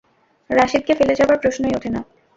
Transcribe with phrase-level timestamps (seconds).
[0.49, 2.01] রাশেদকে ফেলে যাবার প্রশ্নই ওঠে না।